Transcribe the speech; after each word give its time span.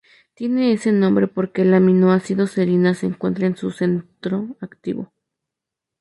Tienen 0.33 0.63
ese 0.63 0.91
nombre 0.91 1.27
porque 1.27 1.61
el 1.61 1.75
aminoácido 1.75 2.47
serina 2.47 2.95
se 2.95 3.05
encuentra 3.05 3.45
en 3.45 3.55
su 3.55 3.69
centro 3.69 4.47
activo. 4.59 5.13